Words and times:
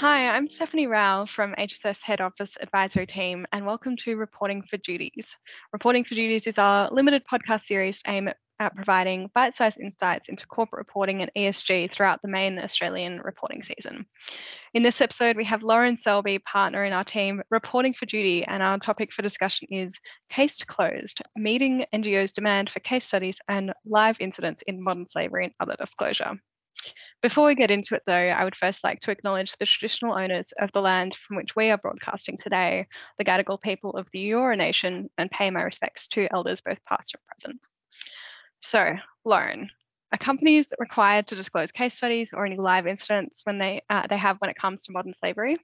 Hi, 0.00 0.34
I'm 0.34 0.48
Stephanie 0.48 0.86
Rao 0.86 1.26
from 1.26 1.54
HSF 1.56 2.00
Head 2.00 2.22
Office 2.22 2.56
Advisory 2.58 3.06
Team, 3.06 3.44
and 3.52 3.66
welcome 3.66 3.98
to 3.98 4.16
Reporting 4.16 4.62
for 4.62 4.78
Duties. 4.78 5.36
Reporting 5.74 6.04
for 6.04 6.14
Duties 6.14 6.46
is 6.46 6.56
our 6.56 6.88
limited 6.90 7.22
podcast 7.30 7.64
series 7.66 8.00
aimed 8.06 8.34
at 8.58 8.74
providing 8.74 9.30
bite 9.34 9.54
sized 9.54 9.78
insights 9.78 10.30
into 10.30 10.46
corporate 10.46 10.78
reporting 10.78 11.20
and 11.20 11.30
ESG 11.36 11.90
throughout 11.90 12.22
the 12.22 12.30
main 12.30 12.58
Australian 12.58 13.20
reporting 13.20 13.62
season. 13.62 14.06
In 14.72 14.82
this 14.82 15.02
episode, 15.02 15.36
we 15.36 15.44
have 15.44 15.62
Lauren 15.62 15.98
Selby, 15.98 16.38
partner 16.38 16.82
in 16.82 16.94
our 16.94 17.04
team, 17.04 17.42
Reporting 17.50 17.92
for 17.92 18.06
Duty, 18.06 18.42
and 18.46 18.62
our 18.62 18.78
topic 18.78 19.12
for 19.12 19.20
discussion 19.20 19.68
is 19.70 19.98
Case 20.30 20.64
Closed 20.64 21.20
Meeting 21.36 21.84
NGOs' 21.94 22.32
Demand 22.32 22.72
for 22.72 22.80
Case 22.80 23.04
Studies 23.04 23.38
and 23.48 23.74
Live 23.84 24.16
Incidents 24.18 24.62
in 24.66 24.82
Modern 24.82 25.06
Slavery 25.10 25.44
and 25.44 25.54
Other 25.60 25.76
Disclosure. 25.78 26.40
Before 27.22 27.46
we 27.46 27.54
get 27.54 27.70
into 27.70 27.94
it, 27.94 28.02
though, 28.06 28.14
I 28.14 28.44
would 28.44 28.56
first 28.56 28.82
like 28.82 29.00
to 29.00 29.10
acknowledge 29.10 29.52
the 29.52 29.66
traditional 29.66 30.18
owners 30.18 30.52
of 30.58 30.72
the 30.72 30.80
land 30.80 31.14
from 31.14 31.36
which 31.36 31.54
we 31.54 31.68
are 31.68 31.76
broadcasting 31.76 32.38
today, 32.38 32.86
the 33.18 33.24
Gadigal 33.24 33.60
people 33.60 33.90
of 33.90 34.08
the 34.12 34.30
Eora 34.30 34.56
Nation, 34.56 35.10
and 35.18 35.30
pay 35.30 35.50
my 35.50 35.62
respects 35.62 36.08
to 36.08 36.32
elders 36.32 36.62
both 36.62 36.82
past 36.86 37.14
and 37.14 37.22
present. 37.26 37.60
So, 38.62 38.94
Lauren, 39.24 39.70
are 40.12 40.18
companies 40.18 40.72
required 40.78 41.26
to 41.28 41.36
disclose 41.36 41.72
case 41.72 41.94
studies 41.94 42.32
or 42.32 42.46
any 42.46 42.56
live 42.56 42.86
incidents 42.86 43.42
when 43.44 43.58
they 43.58 43.82
uh, 43.90 44.06
they 44.06 44.16
have 44.16 44.38
when 44.38 44.50
it 44.50 44.56
comes 44.56 44.84
to 44.84 44.92
modern 44.92 45.14
slavery? 45.14 45.58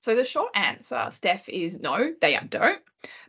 So 0.00 0.14
the 0.14 0.24
short 0.24 0.50
answer, 0.54 1.08
Steph, 1.10 1.48
is 1.48 1.78
no, 1.78 2.14
they 2.20 2.38
don't. 2.48 2.80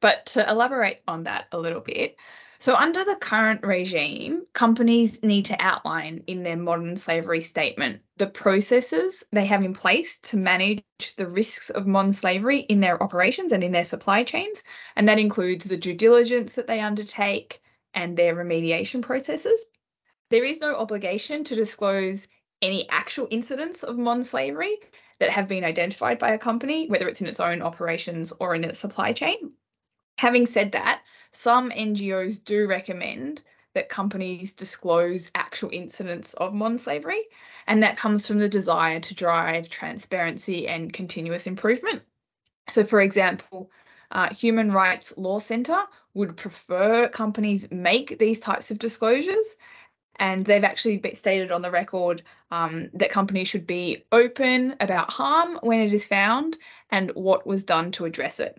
But 0.00 0.26
to 0.26 0.48
elaborate 0.48 1.00
on 1.08 1.24
that 1.24 1.46
a 1.50 1.58
little 1.58 1.80
bit, 1.80 2.16
so, 2.60 2.74
under 2.74 3.04
the 3.04 3.14
current 3.14 3.64
regime, 3.64 4.44
companies 4.52 5.22
need 5.22 5.44
to 5.44 5.56
outline 5.60 6.24
in 6.26 6.42
their 6.42 6.56
modern 6.56 6.96
slavery 6.96 7.40
statement 7.40 8.02
the 8.16 8.26
processes 8.26 9.22
they 9.30 9.46
have 9.46 9.64
in 9.64 9.74
place 9.74 10.18
to 10.30 10.36
manage 10.36 10.82
the 11.16 11.28
risks 11.28 11.70
of 11.70 11.86
modern 11.86 12.12
slavery 12.12 12.58
in 12.58 12.80
their 12.80 13.00
operations 13.00 13.52
and 13.52 13.62
in 13.62 13.70
their 13.70 13.84
supply 13.84 14.24
chains. 14.24 14.64
And 14.96 15.08
that 15.08 15.20
includes 15.20 15.66
the 15.66 15.76
due 15.76 15.94
diligence 15.94 16.54
that 16.54 16.66
they 16.66 16.80
undertake 16.80 17.62
and 17.94 18.16
their 18.16 18.34
remediation 18.34 19.02
processes. 19.02 19.64
There 20.30 20.44
is 20.44 20.60
no 20.60 20.74
obligation 20.74 21.44
to 21.44 21.54
disclose 21.54 22.26
any 22.60 22.90
actual 22.90 23.28
incidents 23.30 23.84
of 23.84 23.96
modern 23.96 24.24
slavery 24.24 24.78
that 25.18 25.30
have 25.30 25.48
been 25.48 25.64
identified 25.64 26.18
by 26.18 26.30
a 26.30 26.38
company, 26.38 26.88
whether 26.88 27.08
it's 27.08 27.20
in 27.20 27.26
its 27.26 27.40
own 27.40 27.62
operations 27.62 28.32
or 28.38 28.54
in 28.54 28.64
its 28.64 28.78
supply 28.78 29.12
chain. 29.12 29.50
Having 30.18 30.46
said 30.46 30.72
that, 30.72 31.02
some 31.32 31.70
NGOs 31.70 32.42
do 32.42 32.66
recommend 32.66 33.42
that 33.74 33.88
companies 33.88 34.54
disclose 34.54 35.30
actual 35.34 35.70
incidents 35.70 36.34
of 36.34 36.54
modern 36.54 36.78
slavery, 36.78 37.22
and 37.66 37.82
that 37.82 37.96
comes 37.96 38.26
from 38.26 38.38
the 38.38 38.48
desire 38.48 38.98
to 39.00 39.14
drive 39.14 39.68
transparency 39.68 40.66
and 40.66 40.92
continuous 40.92 41.46
improvement. 41.46 42.02
So, 42.68 42.84
for 42.84 43.00
example, 43.00 43.70
uh, 44.10 44.34
Human 44.34 44.72
Rights 44.72 45.12
Law 45.16 45.38
Centre 45.38 45.82
would 46.14 46.36
prefer 46.36 47.08
companies 47.08 47.70
make 47.70 48.18
these 48.18 48.40
types 48.40 48.70
of 48.70 48.78
disclosures, 48.78 49.56
and 50.18 50.44
they've 50.44 50.64
actually 50.64 51.00
stated 51.14 51.52
on 51.52 51.62
the 51.62 51.70
record 51.70 52.22
um, 52.50 52.90
that 52.94 53.10
companies 53.10 53.48
should 53.48 53.66
be 53.66 54.04
open 54.12 54.74
about 54.80 55.10
harm 55.10 55.58
when 55.62 55.80
it 55.80 55.94
is 55.94 56.06
found 56.06 56.58
and 56.90 57.10
what 57.14 57.46
was 57.46 57.64
done 57.64 57.92
to 57.92 58.04
address 58.04 58.40
it. 58.40 58.58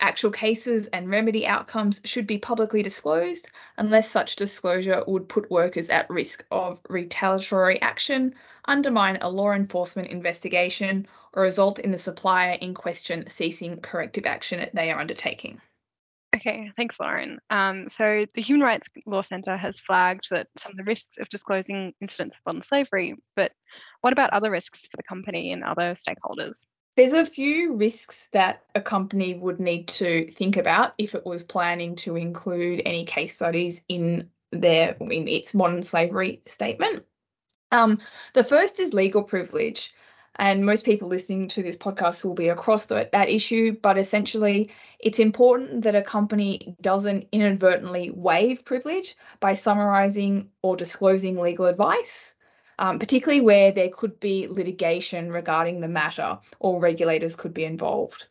Actual 0.00 0.30
cases 0.30 0.88
and 0.88 1.08
remedy 1.08 1.46
outcomes 1.46 2.02
should 2.04 2.26
be 2.26 2.36
publicly 2.36 2.82
disclosed 2.82 3.48
unless 3.78 4.10
such 4.10 4.36
disclosure 4.36 5.02
would 5.06 5.26
put 5.26 5.50
workers 5.50 5.88
at 5.88 6.10
risk 6.10 6.44
of 6.50 6.78
retaliatory 6.88 7.80
action, 7.80 8.34
undermine 8.66 9.16
a 9.22 9.28
law 9.28 9.52
enforcement 9.52 10.08
investigation, 10.08 11.06
or 11.32 11.42
result 11.42 11.78
in 11.78 11.92
the 11.92 11.98
supplier 11.98 12.58
in 12.60 12.74
question 12.74 13.26
ceasing 13.28 13.80
corrective 13.80 14.26
action 14.26 14.68
they 14.74 14.92
are 14.92 15.00
undertaking. 15.00 15.60
Okay, 16.36 16.70
thanks, 16.76 17.00
Lauren. 17.00 17.38
Um, 17.48 17.88
so 17.88 18.26
the 18.34 18.42
Human 18.42 18.62
Rights 18.62 18.88
Law 19.06 19.22
Centre 19.22 19.56
has 19.56 19.80
flagged 19.80 20.28
that 20.30 20.48
some 20.58 20.72
of 20.72 20.76
the 20.76 20.84
risks 20.84 21.16
of 21.18 21.28
disclosing 21.30 21.94
incidents 22.00 22.36
of 22.36 22.40
modern 22.44 22.62
slavery, 22.62 23.14
but 23.34 23.52
what 24.02 24.12
about 24.12 24.30
other 24.30 24.50
risks 24.50 24.82
for 24.82 24.96
the 24.98 25.02
company 25.02 25.52
and 25.52 25.64
other 25.64 25.94
stakeholders? 25.94 26.58
There's 26.96 27.14
a 27.14 27.24
few 27.24 27.74
risks 27.74 28.28
that 28.32 28.64
a 28.74 28.80
company 28.80 29.34
would 29.34 29.60
need 29.60 29.88
to 29.88 30.30
think 30.30 30.56
about 30.56 30.94
if 30.98 31.14
it 31.14 31.24
was 31.24 31.42
planning 31.42 31.96
to 31.96 32.16
include 32.16 32.82
any 32.84 33.04
case 33.04 33.34
studies 33.34 33.80
in 33.88 34.28
their 34.52 34.96
in 35.00 35.28
its 35.28 35.54
modern 35.54 35.82
slavery 35.82 36.42
statement. 36.46 37.04
Um, 37.72 37.98
the 38.34 38.44
first 38.44 38.78
is 38.78 38.94
legal 38.94 39.22
privilege. 39.22 39.92
And 40.38 40.66
most 40.66 40.84
people 40.84 41.08
listening 41.08 41.48
to 41.48 41.62
this 41.62 41.76
podcast 41.76 42.24
will 42.24 42.34
be 42.34 42.48
across 42.48 42.86
the, 42.86 43.08
that 43.12 43.30
issue, 43.30 43.76
but 43.80 43.98
essentially, 43.98 44.70
it's 44.98 45.18
important 45.18 45.82
that 45.82 45.94
a 45.94 46.02
company 46.02 46.76
doesn't 46.80 47.26
inadvertently 47.32 48.10
waive 48.10 48.64
privilege 48.64 49.16
by 49.40 49.54
summarizing 49.54 50.50
or 50.62 50.76
disclosing 50.76 51.40
legal 51.40 51.66
advice 51.66 52.34
um, 52.78 52.98
particularly 52.98 53.40
where 53.40 53.72
there 53.72 53.88
could 53.88 54.20
be 54.20 54.46
litigation 54.48 55.30
regarding 55.30 55.80
the 55.80 55.88
matter 55.88 56.38
or 56.58 56.80
regulators 56.80 57.36
could 57.36 57.54
be 57.54 57.64
involved. 57.64 58.28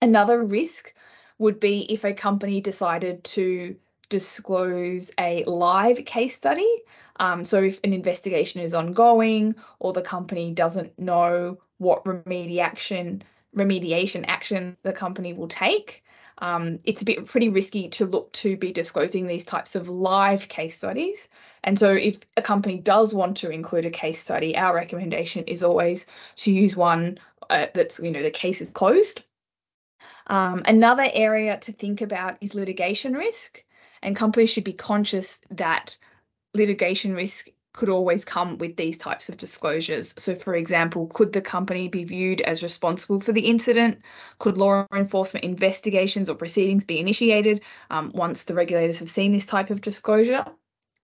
Another 0.00 0.42
risk 0.42 0.94
would 1.38 1.60
be 1.60 1.80
if 1.92 2.04
a 2.04 2.14
company 2.14 2.60
decided 2.60 3.24
to 3.24 3.76
disclose 4.10 5.10
a 5.18 5.44
live 5.44 6.04
case 6.04 6.36
study. 6.36 6.70
Um, 7.18 7.44
so, 7.44 7.62
if 7.62 7.80
an 7.82 7.94
investigation 7.94 8.60
is 8.60 8.74
ongoing 8.74 9.54
or 9.78 9.94
the 9.94 10.02
company 10.02 10.52
doesn't 10.52 10.98
know 10.98 11.58
what 11.78 12.04
remediation 12.04 13.22
remediation 13.56 14.24
action 14.28 14.76
the 14.82 14.92
company 14.92 15.32
will 15.32 15.48
take, 15.48 16.04
um, 16.38 16.78
it's 16.84 17.02
a 17.02 17.04
bit 17.04 17.26
pretty 17.26 17.48
risky 17.48 17.88
to 17.88 18.06
look 18.06 18.32
to 18.32 18.56
be 18.56 18.72
disclosing 18.72 19.26
these 19.26 19.44
types 19.44 19.74
of 19.74 19.88
live 19.88 20.48
case 20.48 20.76
studies. 20.76 21.28
And 21.64 21.78
so, 21.78 21.92
if 21.92 22.18
a 22.36 22.42
company 22.42 22.78
does 22.78 23.14
want 23.14 23.38
to 23.38 23.50
include 23.50 23.86
a 23.86 23.90
case 23.90 24.20
study, 24.20 24.56
our 24.56 24.74
recommendation 24.74 25.44
is 25.44 25.62
always 25.62 26.06
to 26.36 26.52
use 26.52 26.76
one 26.76 27.18
uh, 27.48 27.66
that's, 27.74 27.98
you 27.98 28.10
know, 28.10 28.22
the 28.22 28.30
case 28.30 28.60
is 28.60 28.70
closed. 28.70 29.22
Um, 30.26 30.62
another 30.66 31.08
area 31.12 31.58
to 31.58 31.72
think 31.72 32.00
about 32.00 32.38
is 32.40 32.54
litigation 32.54 33.14
risk, 33.14 33.64
and 34.02 34.16
companies 34.16 34.50
should 34.50 34.64
be 34.64 34.72
conscious 34.72 35.40
that 35.50 35.96
litigation 36.54 37.14
risk 37.14 37.48
could 37.72 37.88
always 37.88 38.24
come 38.24 38.58
with 38.58 38.76
these 38.76 38.98
types 38.98 39.28
of 39.28 39.36
disclosures. 39.36 40.14
So, 40.18 40.34
for 40.34 40.54
example, 40.54 41.06
could 41.06 41.32
the 41.32 41.40
company 41.40 41.88
be 41.88 42.04
viewed 42.04 42.40
as 42.40 42.62
responsible 42.62 43.20
for 43.20 43.32
the 43.32 43.46
incident? 43.46 44.00
Could 44.38 44.58
law 44.58 44.86
enforcement 44.92 45.44
investigations 45.44 46.28
or 46.28 46.34
proceedings 46.34 46.84
be 46.84 46.98
initiated 46.98 47.62
um, 47.90 48.10
once 48.12 48.44
the 48.44 48.54
regulators 48.54 48.98
have 48.98 49.10
seen 49.10 49.30
this 49.30 49.46
type 49.46 49.70
of 49.70 49.80
disclosure? 49.80 50.44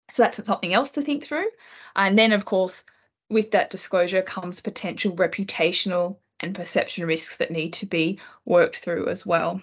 So, 0.08 0.22
that's 0.22 0.44
something 0.44 0.72
else 0.72 0.92
to 0.92 1.02
think 1.02 1.24
through. 1.24 1.48
And 1.96 2.16
then, 2.16 2.32
of 2.32 2.44
course, 2.44 2.84
with 3.28 3.50
that 3.52 3.70
disclosure 3.70 4.22
comes 4.22 4.60
potential 4.60 5.16
reputational 5.16 6.18
and 6.38 6.54
perception 6.54 7.06
risks 7.06 7.36
that 7.36 7.50
need 7.50 7.72
to 7.74 7.86
be 7.86 8.20
worked 8.44 8.76
through 8.76 9.08
as 9.08 9.26
well. 9.26 9.62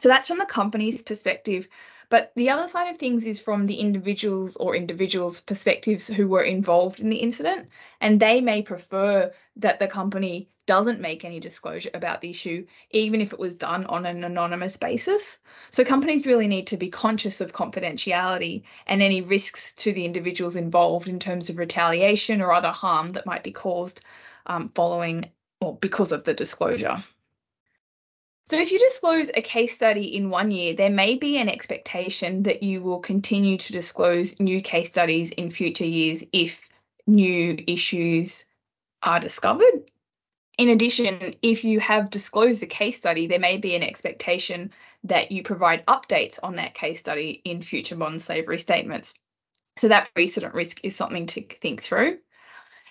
So 0.00 0.08
that's 0.08 0.28
from 0.28 0.38
the 0.38 0.46
company's 0.46 1.02
perspective. 1.02 1.68
But 2.10 2.32
the 2.36 2.50
other 2.50 2.68
side 2.68 2.90
of 2.90 2.96
things 2.96 3.26
is 3.26 3.40
from 3.40 3.66
the 3.66 3.80
individuals 3.80 4.56
or 4.56 4.74
individuals' 4.74 5.40
perspectives 5.40 6.06
who 6.06 6.28
were 6.28 6.42
involved 6.42 7.00
in 7.00 7.10
the 7.10 7.16
incident. 7.16 7.68
And 8.00 8.18
they 8.18 8.40
may 8.40 8.62
prefer 8.62 9.32
that 9.56 9.78
the 9.78 9.88
company 9.88 10.48
doesn't 10.68 11.00
make 11.00 11.24
any 11.24 11.40
disclosure 11.40 11.90
about 11.94 12.20
the 12.20 12.28
issue, 12.28 12.66
even 12.90 13.22
if 13.22 13.32
it 13.32 13.38
was 13.38 13.54
done 13.54 13.86
on 13.86 14.04
an 14.04 14.22
anonymous 14.22 14.76
basis. 14.76 15.38
So 15.70 15.82
companies 15.82 16.26
really 16.26 16.46
need 16.46 16.66
to 16.68 16.76
be 16.76 16.90
conscious 16.90 17.40
of 17.40 17.52
confidentiality 17.52 18.64
and 18.86 19.00
any 19.00 19.22
risks 19.22 19.72
to 19.76 19.94
the 19.94 20.04
individuals 20.04 20.56
involved 20.56 21.08
in 21.08 21.18
terms 21.18 21.48
of 21.48 21.56
retaliation 21.56 22.42
or 22.42 22.52
other 22.52 22.70
harm 22.70 23.08
that 23.10 23.24
might 23.24 23.42
be 23.42 23.52
caused 23.52 24.02
um, 24.46 24.70
following 24.74 25.30
or 25.60 25.74
because 25.76 26.12
of 26.12 26.24
the 26.24 26.34
disclosure. 26.34 27.02
So, 28.50 28.56
if 28.56 28.72
you 28.72 28.78
disclose 28.78 29.28
a 29.28 29.42
case 29.42 29.74
study 29.74 30.16
in 30.16 30.30
one 30.30 30.50
year, 30.50 30.72
there 30.72 30.88
may 30.88 31.16
be 31.16 31.36
an 31.36 31.50
expectation 31.50 32.44
that 32.44 32.62
you 32.62 32.80
will 32.80 32.98
continue 32.98 33.58
to 33.58 33.72
disclose 33.72 34.40
new 34.40 34.62
case 34.62 34.88
studies 34.88 35.30
in 35.32 35.50
future 35.50 35.84
years 35.84 36.24
if 36.32 36.66
new 37.06 37.62
issues 37.66 38.46
are 39.02 39.20
discovered. 39.20 39.90
In 40.56 40.70
addition, 40.70 41.34
if 41.42 41.62
you 41.62 41.78
have 41.80 42.08
disclosed 42.08 42.62
a 42.62 42.66
case 42.66 42.96
study, 42.96 43.26
there 43.26 43.38
may 43.38 43.58
be 43.58 43.76
an 43.76 43.82
expectation 43.82 44.72
that 45.04 45.30
you 45.30 45.42
provide 45.42 45.84
updates 45.84 46.38
on 46.42 46.56
that 46.56 46.72
case 46.72 47.00
study 47.00 47.42
in 47.44 47.60
future 47.60 47.96
modern 47.96 48.18
slavery 48.18 48.58
statements. 48.58 49.12
So, 49.76 49.88
that 49.88 50.14
precedent 50.14 50.54
risk 50.54 50.80
is 50.82 50.96
something 50.96 51.26
to 51.26 51.42
think 51.42 51.82
through. 51.82 52.18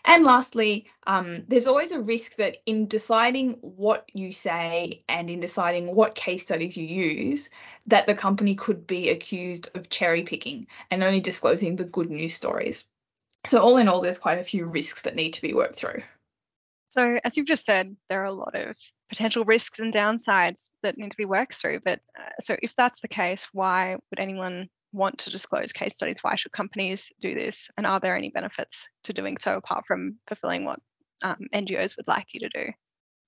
And 0.10 0.24
lastly, 0.24 0.86
um, 1.06 1.44
there's 1.50 1.68
always 1.68 1.92
a 1.92 2.00
risk 2.00 2.38
that 2.38 2.58
in 2.66 2.88
deciding 2.88 3.58
what 3.60 4.10
you 4.14 4.32
say 4.32 5.04
and 5.10 5.30
in 5.30 5.42
deciding 5.42 5.94
what 5.94 6.16
case 6.16 6.44
studies 6.44 6.78
you 6.78 6.86
use, 6.86 7.50
that 7.88 8.08
the 8.08 8.16
company 8.16 8.56
could 8.56 8.88
be 8.88 9.10
accused 9.10 9.70
of 9.76 9.90
cherry 9.90 10.24
picking 10.24 10.68
and 10.90 11.04
only 11.04 11.20
disclosing 11.20 11.76
the 11.76 11.84
good 11.84 12.10
news 12.10 12.34
stories. 12.34 12.86
So, 13.46 13.60
all 13.60 13.76
in 13.76 13.90
all, 13.90 14.00
there's 14.00 14.18
quite 14.18 14.40
a 14.40 14.46
few 14.46 14.66
risks 14.66 15.02
that 15.02 15.16
need 15.16 15.34
to 15.34 15.42
be 15.42 15.54
worked 15.54 15.76
through. 15.76 16.04
So, 16.88 17.20
as 17.26 17.36
you've 17.36 17.46
just 17.46 17.66
said, 17.66 17.98
there 18.10 18.22
are 18.22 18.26
a 18.26 18.32
lot 18.32 18.56
of 18.56 18.78
potential 19.10 19.44
risks 19.44 19.80
and 19.80 19.94
downsides 19.94 20.70
that 20.84 20.98
need 20.98 21.12
to 21.12 21.18
be 21.18 21.26
worked 21.26 21.56
through. 21.56 21.82
But 21.84 22.00
uh, 22.18 22.30
so, 22.40 22.56
if 22.62 22.74
that's 22.78 23.02
the 23.02 23.10
case, 23.10 23.46
why 23.52 23.98
would 24.10 24.20
anyone 24.20 24.70
want 24.98 25.20
to 25.20 25.30
disclose 25.30 25.72
case 25.72 25.96
studies? 25.96 26.18
Why 26.22 26.36
should 26.36 26.52
companies 26.52 27.10
do 27.22 27.34
this? 27.34 27.70
And 27.78 27.86
are 27.86 28.00
there 28.00 28.18
any 28.18 28.30
benefits 28.30 28.90
to 29.04 29.14
doing 29.14 29.38
so 29.38 29.56
apart 29.56 29.86
from 29.88 30.18
fulfilling 30.28 30.66
what 30.66 30.80
um, 31.24 31.48
NGOs 31.54 31.96
would 31.98 32.08
like 32.08 32.34
you 32.34 32.42
to 32.42 32.50
do? 32.50 32.72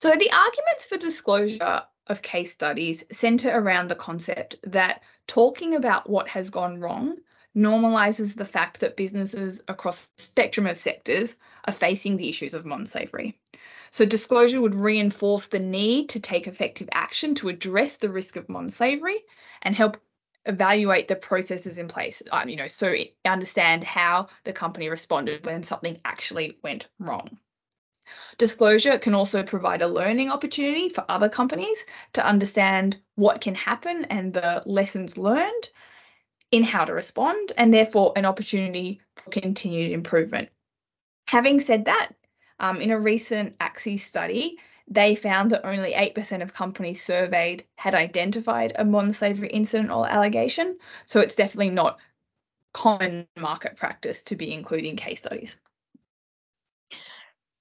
So, 0.02 0.12
the 0.12 0.32
arguments 0.32 0.86
for 0.86 0.98
disclosure 0.98 1.84
of 2.08 2.22
case 2.22 2.52
studies 2.52 3.04
center 3.12 3.50
around 3.50 3.90
the 3.90 3.96
concept 3.96 4.58
that 4.64 5.04
talking 5.28 5.76
about 5.76 6.10
what 6.10 6.28
has 6.30 6.50
gone 6.50 6.80
wrong 6.80 7.18
normalizes 7.56 8.36
the 8.36 8.46
fact 8.46 8.80
that 8.80 8.96
businesses 8.96 9.62
across 9.68 10.08
spectrum 10.18 10.68
of 10.68 10.78
sectors 10.78 11.36
are 11.66 11.74
facing 11.74 12.18
the 12.18 12.30
issues 12.30 12.54
of 12.54 12.66
modern 12.66 12.86
slavery. 12.86 13.38
So 13.92 14.06
disclosure 14.06 14.62
would 14.62 14.76
reinforce 14.76 15.48
the 15.48 15.60
need 15.60 16.10
to 16.10 16.20
take 16.20 16.48
effective 16.48 16.90
action 16.92 17.36
to 17.36 17.50
address 17.50 17.98
the 17.98 18.10
risk 18.10 18.36
of 18.36 18.50
modern 18.50 18.70
slavery 18.70 19.18
and 19.62 19.76
help 19.76 19.98
evaluate 20.50 21.08
the 21.08 21.16
processes 21.16 21.78
in 21.78 21.88
place, 21.88 22.22
um, 22.32 22.50
you 22.50 22.56
know, 22.56 22.68
so 22.68 22.94
understand 23.26 23.84
how 23.84 24.28
the 24.44 24.54
company 24.54 24.90
responded 24.90 25.46
when 25.46 25.64
something 25.64 26.00
actually 26.04 26.58
went 26.64 26.88
wrong. 27.00 27.38
Disclosure 28.38 28.98
can 28.98 29.14
also 29.14 29.44
provide 29.44 29.82
a 29.82 29.88
learning 29.88 30.32
opportunity 30.32 30.90
for 30.90 31.06
other 31.08 31.30
companies 31.30 31.86
to 32.14 32.26
understand 32.26 32.98
what 33.16 33.42
can 33.42 33.54
happen 33.54 34.06
and 34.06 34.34
the 34.34 34.64
lessons 34.66 35.18
learned 35.18 35.70
in 36.52 36.64
how 36.64 36.84
to 36.84 36.94
respond, 36.94 37.52
and 37.58 37.72
therefore 37.72 38.12
an 38.16 38.26
opportunity 38.26 39.00
for 39.16 39.30
continued 39.30 39.92
improvement. 39.92 40.50
Having 41.28 41.60
said 41.60 41.86
that, 41.86 42.10
um, 42.60 42.82
in 42.82 42.90
a 42.90 43.00
recent 43.00 43.56
ACSI 43.60 44.00
study, 44.00 44.58
they 44.90 45.16
found 45.16 45.52
that 45.52 45.66
only 45.66 45.94
8% 45.94 46.42
of 46.42 46.54
companies 46.54 47.04
surveyed 47.04 47.66
had 47.76 47.96
identified 47.96 48.74
a 48.76 48.84
modern 48.84 49.14
slavery 49.14 49.50
incident 49.50 49.92
or 49.92 50.10
allegation. 50.10 50.78
So 51.06 51.20
it's 51.20 51.36
definitely 51.36 51.70
not 51.70 52.00
common 52.74 53.28
market 53.38 53.76
practice 53.76 54.24
to 54.24 54.36
be 54.36 54.54
including 54.54 54.96
case 54.96 55.20
studies. 55.20 55.58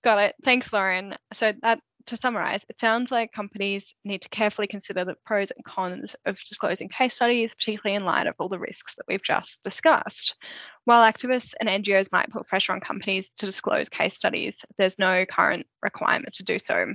Got 0.02 0.18
it. 0.20 0.36
Thanks, 0.44 0.72
Lauren. 0.72 1.16
So 1.32 1.52
that 1.62 1.80
to 2.08 2.16
summarize, 2.16 2.64
it 2.68 2.80
sounds 2.80 3.10
like 3.10 3.32
companies 3.32 3.94
need 4.04 4.22
to 4.22 4.28
carefully 4.28 4.66
consider 4.66 5.04
the 5.04 5.14
pros 5.24 5.50
and 5.50 5.64
cons 5.64 6.14
of 6.26 6.38
disclosing 6.40 6.88
case 6.88 7.14
studies, 7.14 7.54
particularly 7.54 7.96
in 7.96 8.04
light 8.04 8.26
of 8.26 8.34
all 8.38 8.48
the 8.48 8.58
risks 8.58 8.94
that 8.96 9.04
we've 9.08 9.22
just 9.22 9.62
discussed. 9.62 10.34
While 10.84 11.10
activists 11.10 11.54
and 11.60 11.68
NGOs 11.68 12.12
might 12.12 12.30
put 12.30 12.46
pressure 12.46 12.72
on 12.72 12.80
companies 12.80 13.32
to 13.38 13.46
disclose 13.46 13.88
case 13.88 14.16
studies, 14.16 14.64
there's 14.78 14.98
no 14.98 15.24
current 15.26 15.66
requirement 15.82 16.34
to 16.34 16.42
do 16.42 16.58
so. 16.58 16.94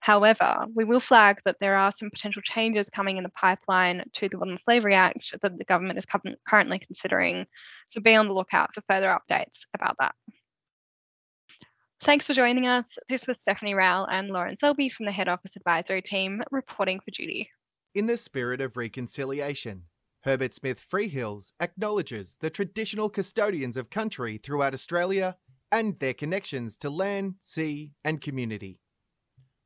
However, 0.00 0.66
we 0.74 0.84
will 0.84 1.00
flag 1.00 1.38
that 1.44 1.56
there 1.60 1.76
are 1.76 1.90
some 1.90 2.10
potential 2.10 2.42
changes 2.42 2.90
coming 2.90 3.16
in 3.16 3.24
the 3.24 3.30
pipeline 3.30 4.04
to 4.14 4.28
the 4.28 4.36
Modern 4.36 4.58
Slavery 4.58 4.94
Act 4.94 5.34
that 5.42 5.58
the 5.58 5.64
government 5.64 5.98
is 5.98 6.06
currently 6.46 6.78
considering, 6.78 7.46
so 7.88 8.00
be 8.00 8.14
on 8.14 8.28
the 8.28 8.34
lookout 8.34 8.72
for 8.72 8.82
further 8.88 9.08
updates 9.08 9.66
about 9.74 9.96
that. 9.98 10.14
Thanks 12.06 12.28
for 12.28 12.34
joining 12.34 12.68
us. 12.68 13.00
This 13.08 13.26
was 13.26 13.36
Stephanie 13.42 13.74
Rowell 13.74 14.06
and 14.08 14.28
Lauren 14.28 14.56
Selby 14.56 14.90
from 14.90 15.06
the 15.06 15.12
Head 15.12 15.26
Office 15.26 15.56
Advisory 15.56 16.02
Team 16.02 16.40
reporting 16.52 17.00
for 17.00 17.10
duty. 17.10 17.50
In 17.96 18.06
the 18.06 18.16
spirit 18.16 18.60
of 18.60 18.76
reconciliation, 18.76 19.82
Herbert 20.20 20.52
Smith 20.52 20.78
Freehills 20.78 21.52
acknowledges 21.58 22.36
the 22.38 22.48
traditional 22.48 23.10
custodians 23.10 23.76
of 23.76 23.90
country 23.90 24.38
throughout 24.38 24.72
Australia 24.72 25.36
and 25.72 25.98
their 25.98 26.14
connections 26.14 26.76
to 26.76 26.90
land, 26.90 27.34
sea, 27.40 27.90
and 28.04 28.20
community. 28.20 28.78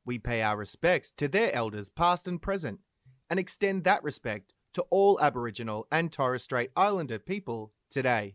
We 0.07 0.19
pay 0.19 0.41
our 0.41 0.57
respects 0.57 1.11
to 1.19 1.29
their 1.29 1.55
elders 1.55 1.91
past 1.91 2.27
and 2.27 2.41
present 2.41 2.81
and 3.29 3.39
extend 3.39 3.85
that 3.85 4.03
respect 4.03 4.55
to 4.73 4.87
all 4.89 5.21
Aboriginal 5.21 5.87
and 5.93 6.11
Torres 6.11 6.45
Strait 6.45 6.71
Islander 6.75 7.19
people 7.19 7.75
today. 7.91 8.35